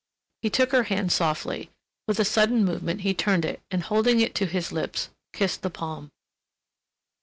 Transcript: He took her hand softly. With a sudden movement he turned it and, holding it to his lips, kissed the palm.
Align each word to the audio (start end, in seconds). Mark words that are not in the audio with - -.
He 0.41 0.49
took 0.49 0.71
her 0.71 0.85
hand 0.85 1.11
softly. 1.11 1.69
With 2.07 2.19
a 2.19 2.25
sudden 2.25 2.65
movement 2.65 3.01
he 3.01 3.13
turned 3.13 3.45
it 3.45 3.61
and, 3.69 3.83
holding 3.83 4.19
it 4.19 4.33
to 4.33 4.47
his 4.47 4.71
lips, 4.71 5.11
kissed 5.31 5.61
the 5.61 5.69
palm. 5.69 6.09